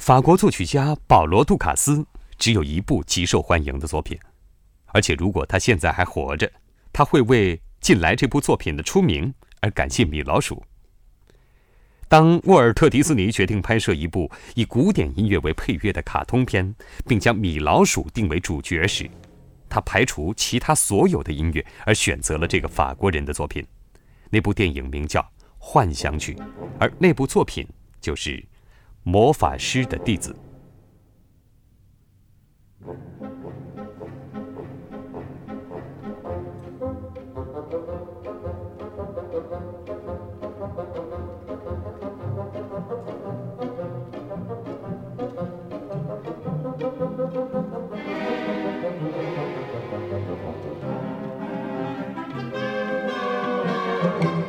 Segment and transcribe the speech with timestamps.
[0.00, 2.06] 法国作曲家保罗·杜卡斯
[2.38, 4.18] 只有一部极受欢迎的作品，
[4.86, 6.50] 而且如果他现在还活着，
[6.90, 10.64] 他会为《近来》这部作品的出名而感谢米老鼠。
[12.08, 16.74] 当沃尔特·迪斯尼决定拍摄一部以古典音乐为配乐的卡通片，
[17.06, 19.08] 并将米老鼠定为主角时，
[19.68, 23.62] 他排除其他所有的音乐，而选择了这个法国人的作品。
[24.30, 25.20] 那部电影名叫
[25.58, 26.34] 《幻想曲》，
[26.78, 27.68] 而那部作品
[28.00, 28.30] 就是
[29.02, 30.32] 《魔法师的弟子》。
[54.10, 54.39] thank you